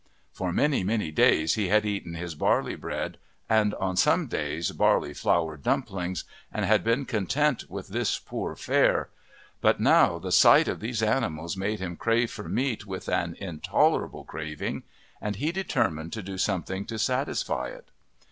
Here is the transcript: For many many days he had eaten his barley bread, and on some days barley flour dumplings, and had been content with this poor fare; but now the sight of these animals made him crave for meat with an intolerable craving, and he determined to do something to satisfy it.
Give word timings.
For 0.33 0.51
many 0.51 0.83
many 0.83 1.11
days 1.11 1.53
he 1.53 1.67
had 1.67 1.85
eaten 1.85 2.15
his 2.15 2.33
barley 2.33 2.73
bread, 2.73 3.19
and 3.47 3.75
on 3.75 3.95
some 3.95 4.25
days 4.25 4.71
barley 4.71 5.13
flour 5.13 5.57
dumplings, 5.57 6.23
and 6.51 6.65
had 6.65 6.83
been 6.83 7.05
content 7.05 7.65
with 7.69 7.89
this 7.89 8.17
poor 8.17 8.55
fare; 8.55 9.09
but 9.61 9.79
now 9.79 10.17
the 10.17 10.31
sight 10.31 10.67
of 10.67 10.79
these 10.79 11.03
animals 11.03 11.55
made 11.55 11.79
him 11.79 11.97
crave 11.97 12.31
for 12.31 12.49
meat 12.49 12.87
with 12.87 13.07
an 13.09 13.35
intolerable 13.39 14.23
craving, 14.23 14.81
and 15.21 15.35
he 15.35 15.51
determined 15.51 16.11
to 16.13 16.23
do 16.23 16.39
something 16.39 16.83
to 16.85 16.97
satisfy 16.97 17.67
it. 17.67 17.91